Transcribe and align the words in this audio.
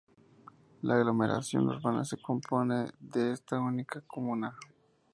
La 0.81 0.95
aglomeración 0.95 1.67
urbana 1.69 2.03
se 2.03 2.17
compone 2.17 2.87
de 2.99 3.33
esta 3.33 3.59
única 3.59 4.01
comuna. 4.07 4.57